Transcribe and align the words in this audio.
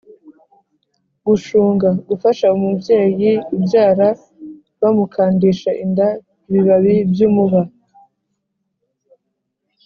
gushunga: 1.27 1.87
gufasha 2.09 2.45
umubyeyi 2.57 3.31
ubyara 3.55 4.07
bamukandisha 4.79 5.69
inda 5.83 6.07
ibibabi 6.47 6.95
by’umuba, 7.11 7.61